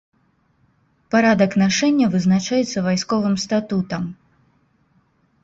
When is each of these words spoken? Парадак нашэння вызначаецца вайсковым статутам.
Парадак 1.15 1.51
нашэння 1.63 2.07
вызначаецца 2.15 2.83
вайсковым 2.89 3.35
статутам. 3.45 4.03